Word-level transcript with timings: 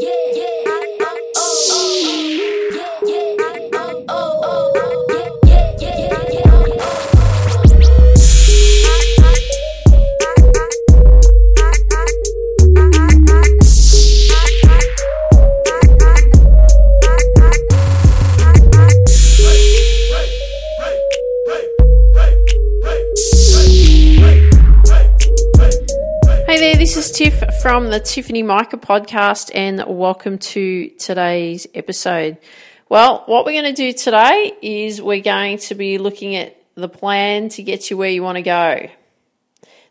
Hey 0.00 0.57
Tiff 27.18 27.42
from 27.62 27.90
the 27.90 27.98
Tiffany 27.98 28.44
Micah 28.44 28.76
podcast, 28.76 29.50
and 29.52 29.82
welcome 29.88 30.38
to 30.38 30.88
today's 31.00 31.66
episode. 31.74 32.38
Well, 32.88 33.24
what 33.26 33.44
we're 33.44 33.60
going 33.60 33.74
to 33.74 33.76
do 33.76 33.92
today 33.92 34.52
is 34.62 35.02
we're 35.02 35.20
going 35.20 35.58
to 35.58 35.74
be 35.74 35.98
looking 35.98 36.36
at 36.36 36.56
the 36.76 36.88
plan 36.88 37.48
to 37.48 37.64
get 37.64 37.90
you 37.90 37.96
where 37.96 38.08
you 38.08 38.22
want 38.22 38.36
to 38.36 38.42
go. 38.42 38.88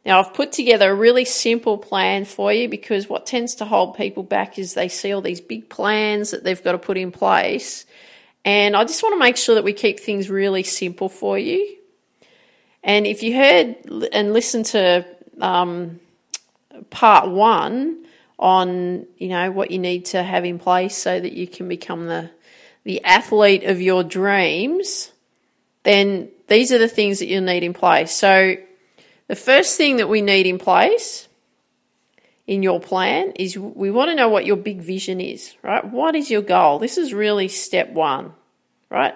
Now, 0.05 0.22
I've 0.22 0.34
put 0.34 0.53
together 0.53 0.90
a 0.90 0.95
really 0.95 1.26
simple 1.26 1.77
plan 1.77 2.23
for 2.23 2.53
you 2.53 2.70
because 2.70 3.09
what 3.09 3.26
tends 3.26 3.55
to 3.55 3.66
hold 3.66 3.98
people 3.98 4.23
back 4.23 4.58
is 4.58 4.73
they 4.73 4.88
see 4.88 5.12
all 5.12 5.20
these 5.20 5.41
big 5.41 5.67
plans 5.67 6.31
that 6.31 6.45
they've 6.45 6.64
got 6.64 6.72
to 6.72 6.78
put 6.78 6.98
in 6.98 7.12
place. 7.12 7.86
And 8.45 8.73
I 8.73 8.86
just 8.86 9.03
want 9.03 9.16
to 9.16 9.20
make 9.20 9.36
sure 9.36 9.55
that 9.55 9.66
we 9.66 9.73
keep 9.73 10.00
things 10.00 10.30
really 10.30 10.64
simple 10.64 11.09
for 11.09 11.38
you. 11.38 11.75
And 12.86 13.05
if 13.05 13.22
you 13.22 13.36
heard 13.36 13.75
and 14.14 14.31
listened 14.31 14.67
to 14.67 15.05
um, 15.41 16.00
part 16.90 17.30
one 17.30 18.05
on 18.40 19.05
you 19.17 19.30
know 19.30 19.52
what 19.52 19.72
you 19.72 19.80
need 19.80 20.05
to 20.05 20.22
have 20.22 20.45
in 20.45 20.59
place 20.59 20.95
so 20.95 21.20
that 21.20 21.33
you 21.33 21.47
can 21.47 21.67
become 21.67 22.08
the 22.08 22.30
the 22.88 23.03
athlete 23.03 23.66
of 23.66 23.81
your 23.81 24.02
dreams, 24.02 25.11
then 25.83 26.30
these 26.48 26.72
are 26.72 26.78
the 26.78 26.88
things 26.88 27.20
that 27.20 27.25
you'll 27.25 27.44
need 27.44 27.61
in 27.61 27.73
place. 27.73 28.14
So 28.14 28.55
the 29.28 29.36
first 29.36 29.75
thing 29.75 29.98
that 29.98 30.08
we 30.08 30.22
need 30.22 30.48
in 30.48 30.58
place 30.58 31.28
in 32.48 32.64
your 32.64 32.80
plan 32.80 33.33
is 33.36 33.58
we 33.58 33.92
want 33.92 34.09
to 34.09 34.16
know 34.16 34.30
what 34.30 34.45
your 34.45 34.55
big 34.55 34.80
vision 34.80 35.20
is, 35.20 35.53
right? 35.61 35.83
What 35.83 36.16
is 36.16 36.31
your 36.31 36.42
goal? 36.42 36.80
This 36.80 36.98
is 36.98 37.14
really 37.14 37.50
step 37.50 37.89
1, 37.89 38.31
right? 38.89 39.16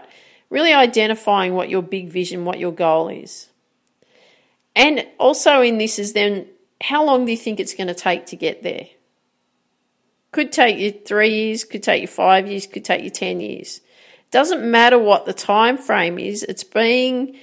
Really 0.50 0.74
identifying 0.74 1.54
what 1.54 1.70
your 1.70 1.82
big 1.82 2.10
vision, 2.10 2.44
what 2.44 2.60
your 2.60 2.74
goal 2.74 3.08
is. 3.08 3.48
And 4.76 5.08
also 5.18 5.62
in 5.62 5.78
this 5.78 5.98
is 5.98 6.12
then 6.12 6.46
how 6.82 7.06
long 7.06 7.26
do 7.26 7.32
you 7.32 7.38
think 7.38 7.60
it's 7.60 7.74
going 7.74 7.88
to 7.88 7.94
take 7.94 8.26
to 8.28 8.36
get 8.36 8.64
there? 8.64 8.88
Could 10.32 10.52
take 10.52 10.78
you 10.78 10.92
three 10.92 11.30
years, 11.30 11.64
could 11.64 11.84
take 11.84 12.02
you 12.02 12.08
five 12.08 12.48
years, 12.48 12.66
could 12.66 12.86
take 12.86 13.04
you 13.04 13.10
10 13.10 13.40
years. 13.42 13.82
Doesn't 14.32 14.70
matter 14.70 14.98
what 14.98 15.26
the 15.26 15.34
time 15.34 15.78
frame 15.78 16.18
is, 16.18 16.44
it's 16.44 16.64
being 16.64 17.38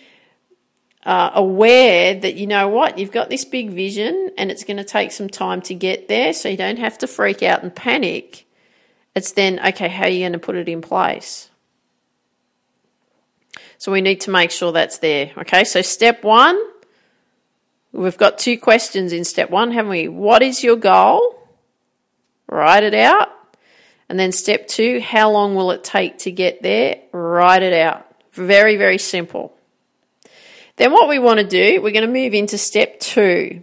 uh, 1.04 1.30
aware 1.34 2.14
that 2.14 2.36
you 2.36 2.46
know 2.46 2.68
what, 2.68 2.98
you've 2.98 3.12
got 3.12 3.28
this 3.28 3.44
big 3.44 3.70
vision 3.70 4.30
and 4.38 4.50
it's 4.50 4.64
going 4.64 4.78
to 4.78 4.84
take 4.84 5.12
some 5.12 5.28
time 5.28 5.60
to 5.62 5.74
get 5.74 6.08
there, 6.08 6.32
so 6.32 6.48
you 6.48 6.56
don't 6.56 6.78
have 6.78 6.98
to 6.98 7.06
freak 7.06 7.42
out 7.42 7.62
and 7.62 7.74
panic. 7.74 8.46
It's 9.14 9.32
then, 9.32 9.60
okay, 9.60 9.88
how 9.88 10.04
are 10.04 10.08
you 10.08 10.20
going 10.20 10.32
to 10.32 10.38
put 10.38 10.56
it 10.56 10.68
in 10.68 10.80
place? 10.80 11.50
So 13.76 13.92
we 13.92 14.00
need 14.00 14.20
to 14.22 14.30
make 14.30 14.50
sure 14.50 14.72
that's 14.72 14.98
there. 14.98 15.32
Okay, 15.36 15.64
so 15.64 15.82
step 15.82 16.24
one 16.24 16.58
We've 17.92 18.18
got 18.18 18.38
two 18.38 18.58
questions 18.58 19.12
in 19.12 19.24
step 19.24 19.50
one, 19.50 19.70
haven't 19.70 19.90
we? 19.90 20.08
What 20.08 20.42
is 20.42 20.62
your 20.62 20.76
goal? 20.76 21.38
Write 22.48 22.84
it 22.84 22.94
out. 22.94 23.28
And 24.08 24.18
then 24.18 24.32
step 24.32 24.68
two, 24.68 25.00
how 25.00 25.30
long 25.30 25.54
will 25.54 25.70
it 25.70 25.84
take 25.84 26.18
to 26.18 26.30
get 26.30 26.62
there? 26.62 27.00
Write 27.12 27.62
it 27.62 27.72
out. 27.72 28.06
Very, 28.32 28.76
very 28.76 28.98
simple. 28.98 29.54
Then 30.76 30.92
what 30.92 31.08
we 31.08 31.18
want 31.18 31.40
to 31.40 31.46
do, 31.46 31.82
we're 31.82 31.92
going 31.92 32.06
to 32.06 32.12
move 32.12 32.34
into 32.34 32.56
step 32.56 33.00
two. 33.00 33.62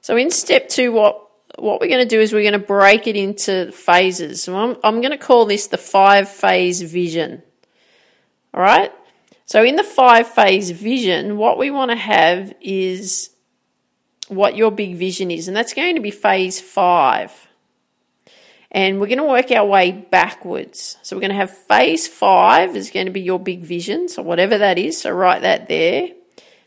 So 0.00 0.16
in 0.16 0.30
step 0.30 0.68
two, 0.68 0.92
what 0.92 1.22
what 1.58 1.80
we're 1.80 1.88
going 1.88 2.06
to 2.06 2.08
do 2.08 2.20
is 2.20 2.32
we're 2.34 2.42
going 2.42 2.60
to 2.60 2.66
break 2.66 3.06
it 3.06 3.16
into 3.16 3.72
phases. 3.72 4.42
So 4.42 4.54
I'm, 4.56 4.76
I'm 4.84 5.00
going 5.00 5.12
to 5.12 5.18
call 5.18 5.46
this 5.46 5.68
the 5.68 5.78
five 5.78 6.28
phase 6.28 6.82
vision. 6.82 7.42
All 8.52 8.60
right. 8.60 8.92
So 9.46 9.62
in 9.62 9.76
the 9.76 9.84
five 9.84 10.28
phase 10.28 10.70
vision, 10.70 11.38
what 11.38 11.56
we 11.56 11.70
want 11.70 11.92
to 11.92 11.96
have 11.96 12.52
is 12.60 13.30
what 14.28 14.56
your 14.56 14.70
big 14.70 14.96
vision 14.96 15.30
is, 15.30 15.48
and 15.48 15.56
that's 15.56 15.74
going 15.74 15.94
to 15.94 16.00
be 16.00 16.10
phase 16.10 16.60
five. 16.60 17.32
And 18.70 19.00
we're 19.00 19.06
going 19.06 19.18
to 19.18 19.24
work 19.24 19.50
our 19.52 19.64
way 19.64 19.92
backwards. 19.92 20.98
So 21.02 21.16
we're 21.16 21.20
going 21.20 21.30
to 21.30 21.36
have 21.36 21.56
phase 21.56 22.08
five 22.08 22.76
is 22.76 22.90
going 22.90 23.06
to 23.06 23.12
be 23.12 23.20
your 23.20 23.38
big 23.38 23.62
vision, 23.62 24.08
so 24.08 24.22
whatever 24.22 24.58
that 24.58 24.78
is, 24.78 25.00
so 25.00 25.10
write 25.10 25.42
that 25.42 25.68
there. 25.68 26.08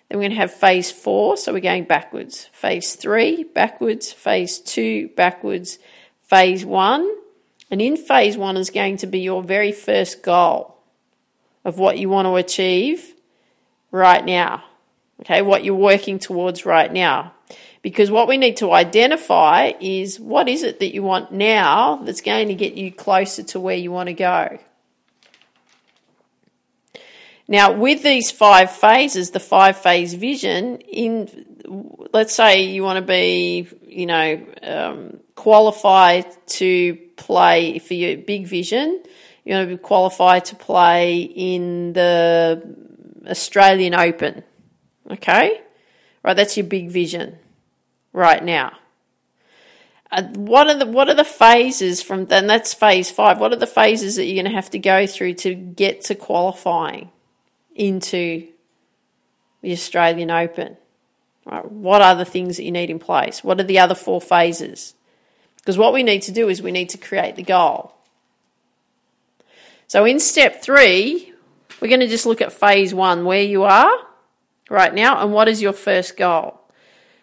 Then 0.08 0.18
we're 0.18 0.24
going 0.24 0.32
to 0.32 0.38
have 0.38 0.54
phase 0.54 0.92
four, 0.92 1.38
so 1.38 1.54
we're 1.54 1.60
going 1.60 1.84
backwards. 1.84 2.50
Phase 2.52 2.96
three, 2.96 3.44
backwards. 3.44 4.12
Phase 4.12 4.60
two, 4.60 5.10
backwards. 5.10 5.78
Phase 6.28 6.66
one, 6.66 7.10
and 7.72 7.82
in 7.82 7.98
phase 7.98 8.38
one 8.38 8.56
is 8.56 8.70
going 8.70 8.98
to 8.98 9.08
be 9.08 9.20
your 9.20 9.44
very 9.44 9.72
first 9.72 10.22
goal 10.24 10.78
of 11.66 11.78
what 11.78 11.98
you 11.98 12.08
want 12.08 12.28
to 12.28 12.36
achieve 12.36 13.16
right 13.92 14.24
now. 14.24 14.64
Okay, 15.22 15.42
what 15.42 15.64
you're 15.64 15.76
working 15.76 16.20
towards 16.20 16.66
right 16.66 16.92
now. 16.94 17.34
Because 17.82 18.12
what 18.12 18.28
we 18.28 18.38
need 18.38 18.58
to 18.58 18.74
identify 18.74 19.72
is 19.80 20.20
what 20.20 20.50
is 20.50 20.64
it 20.64 20.80
that 20.80 20.94
you 20.94 21.02
want 21.02 21.32
now 21.32 21.98
that's 22.04 22.22
going 22.22 22.50
to 22.50 22.56
get 22.56 22.74
you 22.74 22.92
closer 22.92 23.44
to 23.44 23.60
where 23.60 23.76
you 23.76 23.92
want 23.92 24.08
to 24.08 24.14
go. 24.14 24.60
Now, 27.48 27.72
with 27.72 28.04
these 28.04 28.32
five 28.32 28.70
phases, 28.70 29.32
the 29.32 29.40
five 29.40 29.78
phase 29.78 30.14
vision, 30.14 30.78
in 30.78 31.46
let's 32.14 32.34
say 32.34 32.64
you 32.66 32.84
want 32.84 32.98
to 32.98 33.06
be, 33.06 33.68
you 33.88 34.06
know, 34.06 34.46
um, 34.62 35.20
qualified 35.36 36.26
to 36.48 36.96
play 37.16 37.80
for 37.80 37.94
your 37.94 38.18
big 38.18 38.46
vision, 38.46 39.02
you 39.46 39.56
want 39.56 39.70
to 39.70 39.76
be 39.76 39.82
qualified 39.82 40.46
to 40.46 40.56
play 40.56 41.22
in 41.22 41.94
the 41.94 42.76
Australian 43.26 43.96
Open. 43.96 44.44
Okay? 45.10 45.62
Right, 46.24 46.36
that's 46.36 46.58
your 46.58 46.66
big 46.66 46.90
vision 46.90 47.40
right 48.14 48.44
now. 48.44 48.74
Uh, 50.12 50.24
what 50.36 50.68
are 50.68 50.78
the 50.78 50.88
what 50.88 51.08
are 51.08 51.16
the 51.16 51.24
phases 51.24 52.02
from 52.02 52.26
then 52.26 52.48
that's 52.48 52.74
phase 52.74 53.12
5 53.12 53.40
what 53.40 53.54
are 53.54 53.60
the 53.60 53.68
phases 53.68 54.16
that 54.16 54.26
you're 54.26 54.42
going 54.42 54.52
to 54.52 54.56
have 54.56 54.72
to 54.72 54.80
go 54.80 55.06
through 55.06 55.36
to 55.36 55.54
get 55.54 56.02
to 56.02 56.16
qualifying 56.16 57.12
into 57.76 58.48
the 59.62 59.72
Australian 59.72 60.32
Open? 60.32 60.78
Right, 61.46 61.70
what 61.72 62.02
are 62.02 62.16
the 62.16 62.26
things 62.26 62.58
that 62.58 62.64
you 62.64 62.72
need 62.72 62.90
in 62.90 63.00
place? 63.00 63.44
What 63.44 63.60
are 63.60 63.64
the 63.64 63.80
other 63.80 63.96
four 63.96 64.20
phases? 64.20 64.96
Because 65.58 65.78
what 65.78 65.94
we 65.94 66.04
need 66.04 66.24
to 66.24 66.32
do 66.32 66.50
is 66.50 66.62
we 66.62 66.72
need 66.72 66.90
to 66.90 66.98
create 66.98 67.36
the 67.36 67.44
goal. 67.44 67.94
So 69.88 70.06
in 70.06 70.20
step 70.20 70.64
3 70.64 71.34
we're 71.82 71.88
going 71.88 72.00
to 72.00 72.08
just 72.08 72.26
look 72.26 72.42
at 72.42 72.52
phase 72.52 72.94
1 72.96 73.26
where 73.26 73.44
you 73.44 73.64
are 73.64 73.92
right 74.70 74.94
now 74.94 75.22
and 75.22 75.32
what 75.32 75.48
is 75.48 75.62
your 75.62 75.74
first 75.74 76.18
goal 76.18 76.59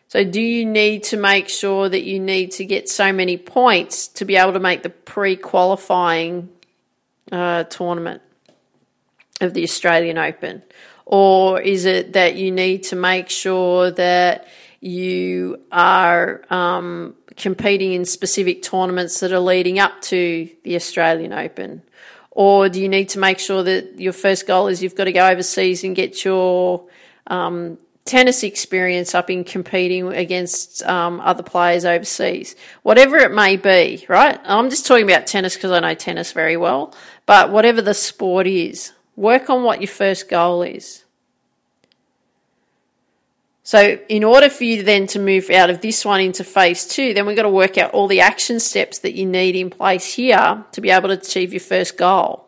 so, 0.09 0.23
do 0.23 0.41
you 0.41 0.65
need 0.65 1.03
to 1.05 1.17
make 1.17 1.49
sure 1.49 1.89
that 1.89 2.05
you 2.05 2.21
need 2.21 2.53
to 2.53 2.65
get 2.65 2.89
so 2.89 3.13
many 3.13 3.37
points 3.37 4.07
to 4.09 4.25
be 4.25 4.37
able 4.37 4.53
to 4.53 4.61
make 4.61 4.83
the 4.83 4.91
pre 4.91 5.37
qualifying 5.37 6.49
uh, 7.33 7.65
tournament 7.65 8.23
of 9.41 9.53
the 9.53 9.65
Australian 9.65 10.17
Open? 10.17 10.63
Or 11.05 11.61
is 11.61 11.85
it 11.85 12.13
that 12.13 12.37
you 12.37 12.53
need 12.53 12.85
to 12.85 12.97
make 12.97 13.31
sure 13.31 13.91
that 13.93 14.47
you 14.81 15.61
are 15.73 16.43
um, 16.51 17.17
competing 17.37 17.93
in 17.93 18.05
specific 18.05 18.63
tournaments 18.63 19.19
that 19.21 19.33
are 19.33 19.41
leading 19.41 19.81
up 19.81 20.03
to 20.03 20.49
the 20.63 20.77
Australian 20.77 21.33
Open? 21.33 21.83
Or 22.31 22.69
do 22.69 22.81
you 22.81 22.89
need 22.89 23.09
to 23.11 23.19
make 23.19 23.41
sure 23.41 23.65
that 23.65 23.99
your 23.99 24.13
first 24.13 24.47
goal 24.47 24.69
is 24.69 24.83
you've 24.83 24.95
got 24.95 25.05
to 25.05 25.13
go 25.13 25.27
overseas 25.27 25.83
and 25.83 25.97
get 25.97 26.25
your 26.25 26.85
um, 27.27 27.79
tennis 28.07 28.43
experience 28.43 29.15
up 29.15 29.29
in 29.29 29.45
competing 29.45 30.09
against 30.13 30.83
um, 30.85 31.21
other 31.21 31.43
players 31.43 31.85
overseas, 31.85 32.57
whatever 32.83 33.17
it 33.17 33.33
may 33.33 33.57
be, 33.57 34.05
right? 34.09 34.39
I'm 34.45 34.71
just 34.71 34.87
talking 34.87 35.05
about 35.05 35.27
tennis 35.27 35.55
because 35.55 35.73
I 35.73 35.81
know 35.81 35.95
tennis 35.95 36.33
very 36.33 36.57
well, 36.57 36.95
but 37.27 37.51
whatever 37.51 37.83
the 37.83 37.95
sport 37.95 38.47
is, 38.47 38.93
work 39.17 39.51
on 39.51 39.65
what 39.65 39.81
your 39.81 39.89
first 39.89 40.29
goal 40.29 40.63
is. 40.63 41.05
So, 43.63 43.99
in 44.09 44.23
order 44.23 44.49
for 44.49 44.63
you 44.63 44.85
then 44.85 45.09
to 45.09 45.19
move 45.19 45.51
out 45.51 45.71
of 45.71 45.81
this 45.81 46.05
one 46.05 46.21
into 46.21 46.45
phase 46.45 46.87
two, 46.87 47.13
then 47.13 47.27
we've 47.27 47.35
got 47.35 47.43
to 47.43 47.49
work 47.49 47.77
out 47.77 47.91
all 47.91 48.07
the 48.07 48.21
action 48.21 48.61
steps 48.61 49.01
that 49.01 49.15
you 49.15 49.27
need 49.27 49.57
in 49.57 49.71
place 49.71 50.15
here 50.15 50.65
to 50.71 50.81
be 50.81 50.91
able 50.91 51.09
to 51.09 51.15
achieve 51.15 51.53
your 51.53 51.59
first 51.59 51.99
goal. 51.99 52.46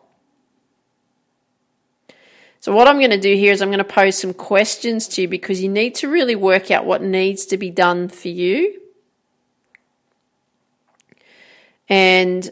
So, 2.61 2.73
what 2.73 2.87
I'm 2.87 2.97
going 2.97 3.11
to 3.11 3.19
do 3.19 3.35
here 3.35 3.53
is 3.53 3.61
I'm 3.61 3.69
going 3.69 3.77
to 3.77 3.83
pose 3.85 4.17
some 4.17 4.33
questions 4.33 5.07
to 5.09 5.21
you 5.21 5.27
because 5.27 5.61
you 5.61 5.69
need 5.69 5.95
to 5.95 6.09
really 6.09 6.35
work 6.35 6.71
out 6.71 6.85
what 6.85 7.01
needs 7.01 7.45
to 7.47 7.57
be 7.57 7.69
done 7.69 8.09
for 8.09 8.27
you. 8.27 8.81
And 11.87 12.49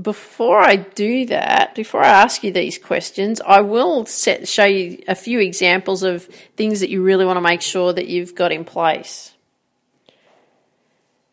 before 0.00 0.60
I 0.60 0.76
do 0.76 1.26
that, 1.26 1.74
before 1.74 2.02
I 2.02 2.08
ask 2.08 2.44
you 2.44 2.52
these 2.52 2.76
questions, 2.78 3.40
I 3.40 3.62
will 3.62 4.04
set, 4.06 4.46
show 4.46 4.66
you 4.66 5.02
a 5.08 5.14
few 5.14 5.40
examples 5.40 6.02
of 6.02 6.24
things 6.56 6.80
that 6.80 6.90
you 6.90 7.02
really 7.02 7.24
want 7.24 7.38
to 7.38 7.42
make 7.42 7.62
sure 7.62 7.92
that 7.94 8.08
you've 8.08 8.34
got 8.34 8.52
in 8.52 8.64
place. 8.64 9.34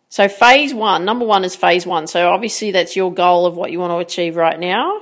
So, 0.10 0.30
phase 0.30 0.74
one, 0.74 1.04
number 1.04 1.26
one 1.26 1.44
is 1.44 1.56
phase 1.56 1.86
one. 1.86 2.08
So, 2.08 2.30
obviously, 2.30 2.72
that's 2.72 2.96
your 2.96 3.14
goal 3.14 3.46
of 3.46 3.56
what 3.56 3.72
you 3.72 3.80
want 3.80 3.92
to 3.92 3.98
achieve 3.98 4.38
right 4.38 4.58
now. 4.58 5.02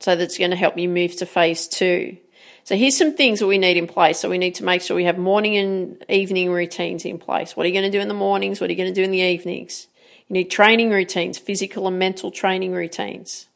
So, 0.00 0.16
that's 0.16 0.38
going 0.38 0.50
to 0.50 0.56
help 0.56 0.78
you 0.78 0.88
move 0.88 1.16
to 1.16 1.26
phase 1.26 1.66
two. 1.66 2.16
So, 2.64 2.76
here's 2.76 2.96
some 2.96 3.14
things 3.14 3.40
that 3.40 3.46
we 3.46 3.58
need 3.58 3.76
in 3.76 3.86
place. 3.86 4.20
So, 4.20 4.28
we 4.30 4.38
need 4.38 4.56
to 4.56 4.64
make 4.64 4.82
sure 4.82 4.96
we 4.96 5.04
have 5.04 5.18
morning 5.18 5.56
and 5.56 6.04
evening 6.08 6.50
routines 6.50 7.04
in 7.04 7.18
place. 7.18 7.56
What 7.56 7.64
are 7.64 7.68
you 7.68 7.74
going 7.74 7.90
to 7.90 7.96
do 7.96 8.02
in 8.02 8.08
the 8.08 8.14
mornings? 8.14 8.60
What 8.60 8.68
are 8.68 8.72
you 8.72 8.76
going 8.78 8.92
to 8.92 9.00
do 9.00 9.04
in 9.04 9.10
the 9.10 9.18
evenings? 9.20 9.86
You 10.28 10.34
need 10.34 10.50
training 10.50 10.90
routines, 10.90 11.38
physical 11.38 11.88
and 11.88 11.98
mental 11.98 12.30
training 12.30 12.72
routines. 12.72 13.48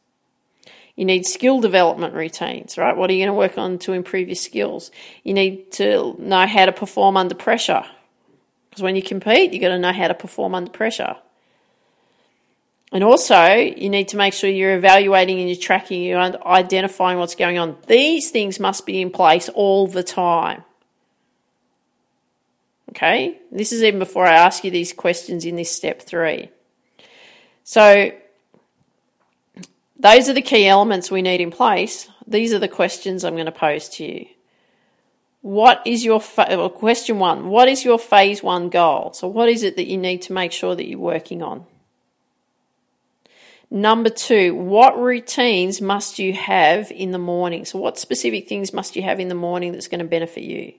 You 0.95 1.05
need 1.05 1.25
skill 1.25 1.59
development 1.59 2.13
routines, 2.13 2.77
right? 2.77 2.95
What 2.95 3.09
are 3.09 3.13
you 3.13 3.25
going 3.25 3.33
to 3.33 3.39
work 3.39 3.57
on 3.57 3.79
to 3.79 3.93
improve 3.93 4.27
your 4.27 4.35
skills? 4.35 4.91
You 5.23 5.33
need 5.33 5.71
to 5.73 6.15
know 6.19 6.45
how 6.45 6.65
to 6.65 6.71
perform 6.71 7.17
under 7.17 7.33
pressure. 7.33 7.83
Because 8.69 8.83
when 8.83 8.95
you 8.95 9.01
compete, 9.01 9.53
you've 9.53 9.61
got 9.61 9.69
to 9.69 9.79
know 9.79 9.93
how 9.93 10.07
to 10.07 10.13
perform 10.13 10.53
under 10.53 10.69
pressure. 10.69 11.15
And 12.93 13.03
also, 13.03 13.55
you 13.55 13.89
need 13.89 14.09
to 14.09 14.17
make 14.17 14.35
sure 14.35 14.51
you're 14.51 14.75
evaluating 14.75 15.39
and 15.39 15.49
you're 15.49 15.57
tracking, 15.57 16.03
you're 16.03 16.19
identifying 16.19 17.17
what's 17.17 17.33
going 17.33 17.57
on. 17.57 17.75
These 17.87 18.29
things 18.29 18.59
must 18.59 18.85
be 18.85 19.01
in 19.01 19.09
place 19.09 19.49
all 19.49 19.87
the 19.87 20.03
time. 20.03 20.63
Okay? 22.89 23.39
This 23.51 23.71
is 23.71 23.81
even 23.81 23.97
before 23.97 24.27
I 24.27 24.35
ask 24.35 24.63
you 24.63 24.69
these 24.69 24.93
questions 24.93 25.43
in 25.43 25.55
this 25.55 25.71
step 25.71 26.03
three. 26.03 26.49
So, 27.63 28.11
those 29.97 30.29
are 30.29 30.33
the 30.33 30.43
key 30.43 30.67
elements 30.67 31.09
we 31.09 31.23
need 31.23 31.41
in 31.41 31.49
place. 31.49 32.09
These 32.27 32.53
are 32.53 32.59
the 32.59 32.67
questions 32.67 33.23
I'm 33.23 33.33
going 33.33 33.47
to 33.47 33.51
pose 33.51 33.89
to 33.89 34.05
you. 34.05 34.27
What 35.41 35.81
is 35.83 36.05
your 36.05 36.21
fa- 36.21 36.69
question 36.69 37.17
one? 37.17 37.47
What 37.47 37.67
is 37.67 37.83
your 37.83 37.97
phase 37.97 38.43
one 38.43 38.69
goal? 38.69 39.13
So, 39.13 39.27
what 39.27 39.49
is 39.49 39.63
it 39.63 39.77
that 39.77 39.89
you 39.89 39.97
need 39.97 40.21
to 40.23 40.33
make 40.33 40.51
sure 40.51 40.75
that 40.75 40.87
you're 40.87 40.99
working 40.99 41.41
on? 41.41 41.65
Number 43.73 44.11
two, 44.11 44.53
what 44.53 45.01
routines 45.01 45.81
must 45.81 46.19
you 46.19 46.31
have 46.33 46.91
in 46.91 47.09
the 47.09 47.17
morning? 47.17 47.65
So, 47.65 47.79
what 47.79 47.97
specific 47.97 48.47
things 48.47 48.71
must 48.71 48.95
you 48.95 49.01
have 49.01 49.19
in 49.19 49.29
the 49.29 49.35
morning 49.35 49.71
that's 49.71 49.87
going 49.87 49.97
to 49.97 50.05
benefit 50.05 50.43
you? 50.43 50.75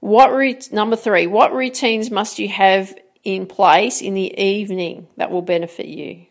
What 0.00 0.72
number 0.72 0.96
three, 0.96 1.28
what 1.28 1.54
routines 1.54 2.10
must 2.10 2.40
you 2.40 2.48
have 2.48 2.98
in 3.22 3.46
place 3.46 4.02
in 4.02 4.14
the 4.14 4.36
evening 4.36 5.06
that 5.16 5.30
will 5.30 5.40
benefit 5.40 5.86
you? 5.86 6.26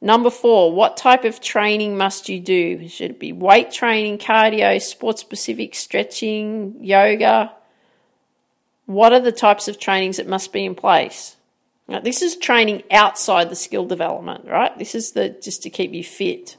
Number 0.00 0.30
four, 0.30 0.72
what 0.72 0.96
type 0.96 1.24
of 1.24 1.42
training 1.42 1.98
must 1.98 2.30
you 2.30 2.40
do? 2.40 2.88
Should 2.88 3.10
it 3.10 3.20
be 3.20 3.34
weight 3.34 3.70
training, 3.70 4.16
cardio, 4.16 4.80
sport 4.80 5.18
specific 5.18 5.74
stretching, 5.74 6.82
yoga? 6.82 7.52
What 8.86 9.12
are 9.12 9.20
the 9.20 9.30
types 9.30 9.68
of 9.68 9.78
trainings 9.78 10.16
that 10.16 10.26
must 10.26 10.54
be 10.54 10.64
in 10.64 10.74
place? 10.74 11.35
Now, 11.88 12.00
this 12.00 12.20
is 12.20 12.36
training 12.36 12.82
outside 12.90 13.48
the 13.48 13.56
skill 13.56 13.86
development, 13.86 14.46
right? 14.46 14.76
This 14.76 14.94
is 14.94 15.12
the 15.12 15.28
just 15.28 15.62
to 15.62 15.70
keep 15.70 15.92
you 15.92 16.02
fit. 16.02 16.56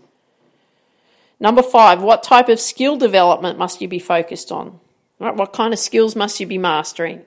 Number 1.40 1.62
five, 1.62 2.02
what 2.02 2.24
type 2.24 2.50
of 2.50 2.60
skill 2.60 2.98
development 2.98 3.60
must 3.60 3.82
you 3.82 3.88
be 3.88 4.00
focused 4.00 4.52
on? 4.52 4.80
Right, 5.20 5.36
what 5.36 5.54
kind 5.54 5.74
of 5.74 5.80
skills 5.80 6.16
must 6.16 6.40
you 6.40 6.46
be 6.46 6.58
mastering? 6.58 7.24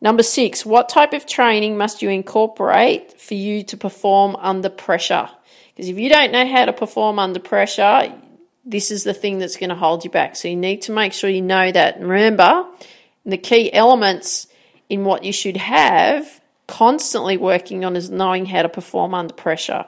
Number 0.00 0.22
six, 0.22 0.64
what 0.64 0.88
type 0.88 1.12
of 1.12 1.26
training 1.26 1.76
must 1.76 2.02
you 2.02 2.10
incorporate 2.10 3.20
for 3.20 3.34
you 3.34 3.64
to 3.64 3.76
perform 3.76 4.36
under 4.36 4.68
pressure? 4.68 5.28
Because 5.74 5.88
if 5.88 5.98
you 5.98 6.08
don't 6.08 6.32
know 6.32 6.46
how 6.46 6.66
to 6.66 6.72
perform 6.72 7.18
under 7.18 7.40
pressure, 7.40 8.12
this 8.64 8.90
is 8.90 9.02
the 9.02 9.14
thing 9.14 9.38
that's 9.38 9.56
going 9.56 9.70
to 9.70 9.76
hold 9.76 10.04
you 10.04 10.10
back. 10.10 10.36
So 10.36 10.48
you 10.48 10.56
need 10.56 10.82
to 10.82 10.92
make 10.92 11.12
sure 11.12 11.30
you 11.30 11.42
know 11.42 11.72
that. 11.72 11.96
And 11.96 12.08
remember, 12.08 12.66
the 13.24 13.38
key 13.38 13.72
elements 13.72 14.46
in 14.88 15.04
what 15.04 15.24
you 15.24 15.32
should 15.32 15.56
have 15.56 16.40
constantly 16.68 17.36
working 17.36 17.84
on 17.84 17.96
is 17.96 18.10
knowing 18.10 18.46
how 18.46 18.62
to 18.62 18.68
perform 18.68 19.14
under 19.14 19.34
pressure. 19.34 19.86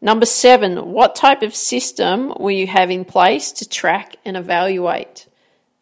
Number 0.00 0.26
seven, 0.26 0.92
what 0.92 1.16
type 1.16 1.42
of 1.42 1.54
system 1.54 2.32
will 2.38 2.52
you 2.52 2.68
have 2.68 2.90
in 2.90 3.04
place 3.04 3.50
to 3.52 3.68
track 3.68 4.16
and 4.24 4.36
evaluate? 4.36 5.26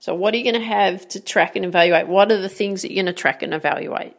So, 0.01 0.15
what 0.15 0.33
are 0.33 0.39
you 0.39 0.45
going 0.45 0.61
to 0.61 0.67
have 0.67 1.07
to 1.09 1.21
track 1.21 1.55
and 1.55 1.65
evaluate? 1.65 2.09
What 2.09 2.33
are 2.33 2.41
the 2.41 2.49
things 2.49 2.83
that 2.83 2.91
you're 2.91 3.05
going 3.05 3.15
to 3.15 3.21
track 3.21 3.43
and 3.43 3.53
evaluate? 3.53 4.15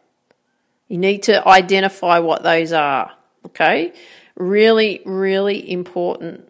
You 0.86 0.98
need 0.98 1.24
to 1.24 1.46
identify 1.46 2.20
what 2.20 2.44
those 2.44 2.72
are. 2.72 3.12
Okay? 3.46 3.92
Really, 4.36 5.02
really 5.04 5.68
important. 5.70 6.48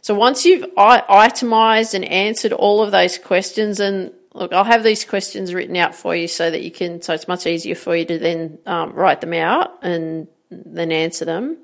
So, 0.00 0.14
once 0.14 0.44
you've 0.44 0.66
itemized 0.76 1.94
and 1.94 2.04
answered 2.04 2.52
all 2.52 2.82
of 2.82 2.90
those 2.90 3.16
questions, 3.18 3.78
and 3.78 4.12
look, 4.34 4.52
I'll 4.52 4.64
have 4.64 4.82
these 4.82 5.04
questions 5.04 5.54
written 5.54 5.76
out 5.76 5.94
for 5.94 6.14
you 6.14 6.28
so 6.28 6.50
that 6.50 6.62
you 6.62 6.70
can, 6.70 7.02
so 7.02 7.14
it's 7.14 7.28
much 7.28 7.46
easier 7.46 7.74
for 7.74 7.94
you 7.94 8.04
to 8.06 8.18
then 8.18 8.58
um, 8.66 8.92
write 8.92 9.20
them 9.20 9.34
out 9.34 9.82
and 9.82 10.28
then 10.50 10.92
answer 10.92 11.24
them. 11.24 11.58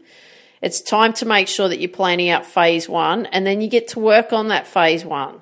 It's 0.61 0.81
time 0.81 1.13
to 1.15 1.27
make 1.27 1.49
sure 1.49 1.69
that 1.69 1.81
you're 1.81 1.89
planning 1.89 2.31
out 2.31 2.45
phase 2.45 2.89
one, 2.89 3.27
and 3.27 3.47
then 3.47 3.61
you 3.61 3.69
get 3.69 3.89
to 3.89 4.01
work 4.01 4.33
on 4.33 4.49
that 4.49 4.67
phase 4.67 5.05
one. 5.05 5.41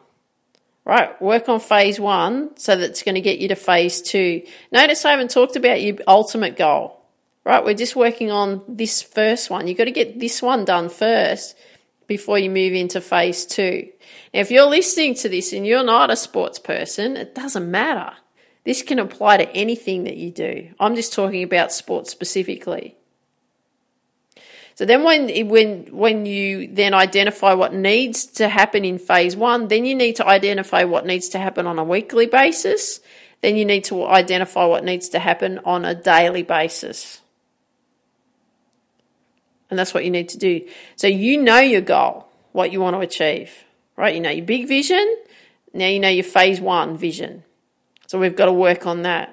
Right, 0.84 1.20
work 1.20 1.49
on 1.49 1.58
phase 1.58 1.99
one 1.99 2.56
so 2.56 2.76
that's 2.76 3.02
going 3.02 3.17
to 3.17 3.20
get 3.20 3.40
you 3.40 3.49
to 3.49 3.56
phase 3.56 4.00
two. 4.00 4.43
Notice 4.70 5.05
I 5.05 5.11
haven't 5.11 5.32
talked 5.32 5.56
about 5.56 5.82
your 5.82 5.96
ultimate 6.06 6.56
goal. 6.56 7.02
Right, 7.44 7.64
we're 7.64 7.75
just 7.75 7.96
working 7.96 8.31
on 8.31 8.62
this 8.69 9.02
first 9.02 9.50
one. 9.50 9.67
You've 9.67 9.78
got 9.78 9.84
to 9.84 9.90
get 9.90 10.20
this 10.20 10.40
one 10.43 10.64
done 10.64 10.88
first 10.88 11.56
before 12.06 12.38
you 12.38 12.50
move 12.50 12.73
into 12.73 13.00
phase 13.00 13.44
two. 13.44 13.88
Now, 14.32 14.41
if 14.41 14.50
you're 14.50 14.67
listening 14.67 15.14
to 15.17 15.29
this 15.29 15.53
and 15.53 15.67
you're 15.67 15.85
not 15.85 16.11
a 16.11 16.17
sports 16.17 16.58
person, 16.58 17.17
it 17.17 17.35
doesn't 17.35 17.70
matter. 17.70 18.14
This 18.64 18.82
can 18.82 18.99
apply 18.99 19.38
to 19.38 19.49
anything 19.50 20.05
that 20.05 20.17
you 20.17 20.31
do. 20.31 20.70
I'm 20.81 20.97
just 20.97 21.12
talking 21.12 21.43
about 21.43 21.73
sports 21.73 22.11
specifically. 22.11 22.97
So 24.75 24.85
then 24.85 25.05
when, 25.05 25.49
when, 25.49 25.87
when 25.91 26.26
you 26.26 26.69
then 26.69 26.93
identify 26.93 27.55
what 27.55 27.73
needs 27.73 28.26
to 28.26 28.49
happen 28.49 28.85
in 28.85 28.99
phase 28.99 29.35
one, 29.35 29.69
then 29.69 29.87
you 29.87 29.94
need 29.94 30.17
to 30.17 30.26
identify 30.26 30.85
what 30.85 31.06
needs 31.06 31.31
to 31.31 31.38
happen 31.38 31.67
on 31.67 31.79
a 31.79 31.85
weekly 31.85 32.26
basis. 32.26 33.00
Then 33.41 33.56
you 33.56 33.64
need 33.64 33.85
to 33.85 34.05
identify 34.05 34.67
what 34.67 34.85
needs 34.85 35.09
to 35.11 35.19
happen 35.19 35.61
on 35.64 35.85
a 35.85 35.95
daily 35.95 36.42
basis. 36.42 37.23
And 39.70 39.78
that's 39.78 39.92
what 39.92 40.04
you 40.04 40.11
need 40.11 40.28
to 40.30 40.38
do. 40.38 40.66
So 40.94 41.06
you 41.06 41.42
know 41.42 41.58
your 41.58 41.80
goal, 41.80 42.28
what 42.52 42.73
you 42.73 42.80
want 42.80 42.94
to 42.94 43.00
achieve, 43.00 43.50
right? 43.96 44.14
You 44.14 44.20
know 44.20 44.30
your 44.30 44.46
big 44.46 44.68
vision. 44.68 45.16
Now 45.73 45.87
you 45.87 45.99
know 45.99 46.08
your 46.08 46.25
phase 46.25 46.61
one 46.61 46.96
vision. 46.96 47.42
So 48.06 48.18
we've 48.18 48.37
got 48.37 48.46
to 48.46 48.52
work 48.52 48.87
on 48.87 49.02
that. 49.02 49.32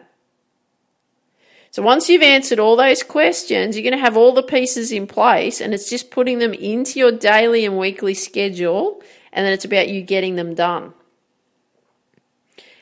So 1.73 1.81
once 1.81 2.07
you've 2.07 2.21
answered 2.21 2.59
all 2.59 2.75
those 2.75 3.01
questions, 3.01 3.75
you're 3.75 3.83
going 3.83 3.97
to 3.97 4.05
have 4.05 4.15
all 4.15 4.31
the 4.31 4.43
pieces 4.43 4.91
in 4.91 5.07
place 5.07 5.59
and 5.59 5.73
it's 5.73 5.89
just 5.89 6.11
putting 6.11 6.37
them 6.37 6.53
into 6.53 6.99
your 6.99 7.11
daily 7.11 7.65
and 7.65 7.79
weekly 7.79 8.13
schedule 8.13 9.01
and 9.31 9.43
then 9.43 9.53
it's 9.53 9.65
about 9.65 9.89
you 9.89 10.03
getting 10.03 10.35
them 10.35 10.53
done. 10.53 10.93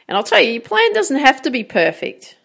And 0.10 0.18
I'll 0.18 0.24
tell 0.24 0.42
you, 0.42 0.52
your 0.52 0.62
plan 0.62 0.92
doesn't 0.92 1.20
have 1.20 1.42
to 1.44 1.50
be 1.50 1.64
perfect, 1.64 2.36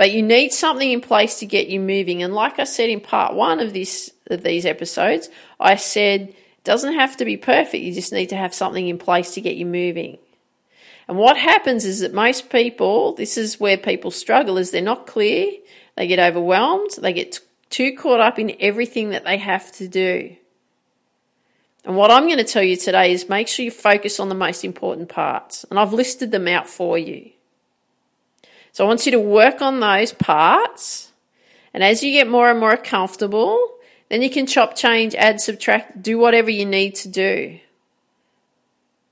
but 0.00 0.12
you 0.12 0.22
need 0.22 0.50
something 0.50 0.90
in 0.90 1.02
place 1.02 1.40
to 1.40 1.44
get 1.44 1.68
you 1.68 1.78
moving. 1.78 2.22
And 2.22 2.32
like 2.32 2.58
I 2.58 2.64
said 2.64 2.88
in 2.88 3.00
part 3.02 3.34
one 3.34 3.60
of 3.60 3.74
this 3.74 4.10
of 4.30 4.42
these 4.42 4.64
episodes, 4.64 5.28
I 5.60 5.76
said 5.76 6.20
it 6.30 6.64
doesn't 6.64 6.94
have 6.94 7.18
to 7.18 7.26
be 7.26 7.36
perfect. 7.36 7.84
You 7.84 7.92
just 7.92 8.10
need 8.10 8.30
to 8.30 8.36
have 8.36 8.54
something 8.54 8.88
in 8.88 8.96
place 8.96 9.34
to 9.34 9.42
get 9.42 9.56
you 9.56 9.66
moving. 9.66 10.16
And 11.06 11.18
what 11.18 11.36
happens 11.36 11.84
is 11.84 12.00
that 12.00 12.14
most 12.14 12.48
people, 12.48 13.12
this 13.12 13.36
is 13.36 13.60
where 13.60 13.76
people 13.76 14.10
struggle, 14.10 14.56
is 14.56 14.70
they're 14.70 14.80
not 14.80 15.06
clear, 15.06 15.52
they 15.96 16.06
get 16.06 16.18
overwhelmed, 16.18 16.92
they 16.96 17.12
get 17.12 17.38
too 17.68 17.94
caught 17.94 18.20
up 18.20 18.38
in 18.38 18.56
everything 18.58 19.10
that 19.10 19.26
they 19.26 19.36
have 19.36 19.70
to 19.72 19.86
do. 19.86 20.34
And 21.84 21.94
what 21.94 22.10
I'm 22.10 22.24
going 22.24 22.38
to 22.38 22.44
tell 22.44 22.62
you 22.62 22.78
today 22.78 23.12
is 23.12 23.28
make 23.28 23.48
sure 23.48 23.66
you 23.66 23.70
focus 23.70 24.18
on 24.18 24.30
the 24.30 24.34
most 24.34 24.64
important 24.64 25.10
parts. 25.10 25.66
And 25.68 25.78
I've 25.78 25.92
listed 25.92 26.30
them 26.30 26.48
out 26.48 26.66
for 26.66 26.96
you. 26.96 27.32
So 28.72 28.84
I 28.84 28.88
want 28.88 29.06
you 29.06 29.12
to 29.12 29.20
work 29.20 29.60
on 29.60 29.80
those 29.80 30.12
parts. 30.12 31.12
And 31.74 31.82
as 31.82 32.02
you 32.02 32.12
get 32.12 32.28
more 32.28 32.50
and 32.50 32.60
more 32.60 32.76
comfortable, 32.76 33.74
then 34.08 34.22
you 34.22 34.30
can 34.30 34.46
chop, 34.46 34.76
change, 34.76 35.14
add, 35.14 35.40
subtract, 35.40 36.02
do 36.02 36.18
whatever 36.18 36.50
you 36.50 36.66
need 36.66 36.94
to 36.96 37.08
do. 37.08 37.60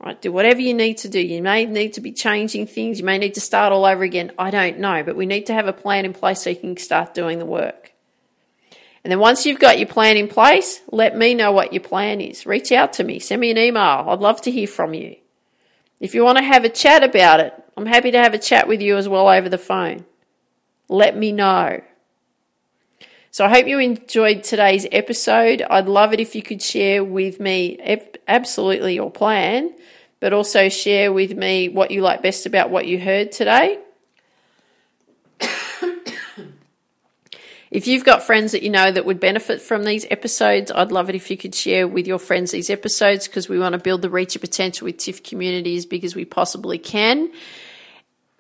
Right? 0.01 0.21
Do 0.21 0.31
whatever 0.31 0.61
you 0.61 0.75
need 0.75 0.99
to 0.99 1.09
do. 1.09 1.21
You 1.21 1.43
may 1.43 1.67
need 1.67 1.95
to 1.95 2.01
be 2.01 2.13
changing 2.13 2.67
things. 2.69 3.01
You 3.01 3.05
may 3.05 3.19
need 3.19 3.35
to 3.35 3.41
start 3.41 3.73
all 3.73 3.85
over 3.85 4.05
again. 4.05 4.31
I 4.39 4.51
don't 4.51 4.79
know, 4.79 5.03
but 5.03 5.17
we 5.17 5.27
need 5.27 5.47
to 5.47 5.55
have 5.55 5.67
a 5.67 5.73
plan 5.73 6.05
in 6.05 6.13
place 6.13 6.43
so 6.43 6.51
you 6.51 6.57
can 6.57 6.77
start 6.77 7.15
doing 7.15 7.39
the 7.39 7.45
work. 7.45 7.93
And 9.03 9.11
then 9.11 9.19
once 9.19 9.47
you've 9.47 9.61
got 9.61 9.79
your 9.79 9.89
plan 9.89 10.17
in 10.17 10.29
place, 10.29 10.81
let 10.91 11.17
me 11.17 11.35
know 11.35 11.51
what 11.51 11.73
your 11.73 11.83
plan 11.83 12.21
is. 12.21 12.47
Reach 12.47 12.71
out 12.73 12.93
to 12.95 13.05
me. 13.05 13.19
Send 13.19 13.41
me 13.41 13.51
an 13.51 13.59
email. 13.59 14.05
I'd 14.09 14.21
love 14.21 14.41
to 14.43 14.51
hear 14.51 14.67
from 14.67 14.95
you. 14.95 15.17
If 16.01 16.15
you 16.15 16.25
want 16.25 16.39
to 16.39 16.45
have 16.45 16.65
a 16.65 16.69
chat 16.69 17.03
about 17.03 17.41
it, 17.41 17.53
I'm 17.77 17.87
happy 17.87 18.11
to 18.11 18.19
have 18.19 18.35
a 18.35 18.39
chat 18.39 18.69
with 18.69 18.81
you 18.81 18.97
as 18.97 19.09
well 19.09 19.29
over 19.29 19.49
the 19.49 19.59
phone. 19.59 20.05
Let 20.89 21.17
me 21.17 21.33
know. 21.33 21.81
So 23.31 23.45
I 23.45 23.51
hope 23.51 23.67
you 23.67 23.79
enjoyed 23.79 24.43
today's 24.43 24.87
episode. 24.91 25.63
I'd 25.69 25.87
love 25.87 26.13
it 26.13 26.21
if 26.21 26.35
you 26.35 26.43
could 26.43 26.63
share 26.63 27.05
with 27.05 27.41
me 27.41 27.79
absolutely 28.27 28.95
your 28.95 29.11
plan, 29.11 29.75
but 30.19 30.33
also 30.33 30.69
share 30.69 31.13
with 31.13 31.37
me 31.37 31.69
what 31.69 31.91
you 31.91 32.01
like 32.01 32.23
best 32.23 32.47
about 32.47 32.71
what 32.71 32.87
you 32.87 32.99
heard 32.99 33.31
today. 33.31 33.79
If 37.71 37.87
you've 37.87 38.05
got 38.05 38.23
friends 38.23 38.53
that 38.53 38.63
you 38.63 38.71
know 38.71 38.91
that 38.91 39.05
would 39.05 39.21
benefit 39.21 39.61
from 39.61 39.85
these 39.85 40.07
episodes, 40.11 40.71
I'd 40.71 40.93
love 40.93 41.11
it 41.11 41.15
if 41.15 41.31
you 41.31 41.37
could 41.37 41.55
share 41.55 41.87
with 41.87 42.07
your 42.07 42.19
friends 42.19 42.51
these 42.51 42.71
episodes 42.71 43.29
because 43.29 43.49
we 43.49 43.59
want 43.59 43.75
to 43.75 43.79
build 43.79 44.01
the 44.01 44.11
reach 44.11 44.35
of 44.37 44.41
potential 44.41 44.87
with 44.87 44.97
TIFF 44.97 45.23
community 45.23 45.77
as 45.77 45.85
big 45.85 46.05
as 46.05 46.15
we 46.15 46.25
possibly 46.25 46.79
can. 46.79 47.31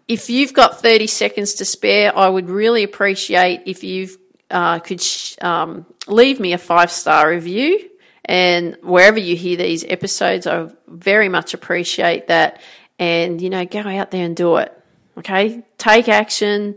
If 0.06 0.30
you've 0.30 0.54
got 0.54 0.80
30 0.80 1.06
seconds 1.06 1.54
to 1.54 1.66
spare, 1.66 2.16
I 2.16 2.28
would 2.28 2.48
really 2.48 2.82
appreciate 2.82 3.62
if 3.66 3.84
you 3.84 4.08
uh, 4.50 4.78
could 4.78 5.02
sh- 5.02 5.36
um, 5.42 5.84
leave 6.06 6.40
me 6.40 6.54
a 6.54 6.58
five 6.58 6.90
star 6.90 7.28
review. 7.28 7.90
And 8.24 8.76
wherever 8.82 9.18
you 9.18 9.36
hear 9.36 9.56
these 9.56 9.84
episodes, 9.84 10.46
I 10.46 10.68
very 10.86 11.28
much 11.28 11.52
appreciate 11.52 12.28
that. 12.28 12.62
And, 12.98 13.40
you 13.40 13.50
know, 13.50 13.64
go 13.66 13.80
out 13.80 14.10
there 14.10 14.24
and 14.24 14.34
do 14.34 14.56
it. 14.56 14.72
Okay? 15.18 15.62
Take 15.76 16.08
action, 16.08 16.76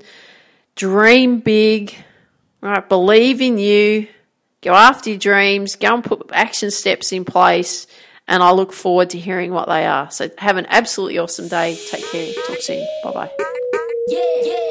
dream 0.76 1.40
big 1.40 1.96
Right, 2.62 2.88
believe 2.88 3.42
in 3.42 3.58
you, 3.58 4.08
go 4.62 4.74
after 4.74 5.10
your 5.10 5.20
dreams, 5.20 5.76
go 5.76 5.96
and 5.96 6.04
put 6.04 6.30
action 6.32 6.70
steps 6.70 7.12
in 7.12 7.26
place, 7.26 7.88
and 8.28 8.44
I 8.44 8.52
look 8.52 8.72
forward 8.72 9.10
to 9.12 9.20
hearing 9.20 9.52
what 9.52 9.68
they 9.68 9.86
are. 9.86 10.12
So 10.12 10.30
have 10.38 10.58
an 10.58 10.68
absolutely 10.70 11.18
awesome 11.18 11.48
day. 11.48 11.76
Take 11.90 12.06
care. 12.12 12.32
Talk 12.46 12.62
soon. 12.62 12.88
Bye 13.04 13.12
bye. 13.12 13.32
Yeah, 14.08 14.22
yeah. 14.44 14.71